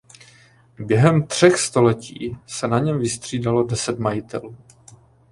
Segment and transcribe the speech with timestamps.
[0.79, 4.55] Během třech století se na něm vystřídalo deset majitelů.